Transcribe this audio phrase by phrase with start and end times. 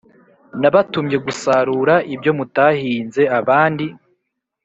[0.61, 3.85] Nabatumye gusarura ibyo mutahinze abandi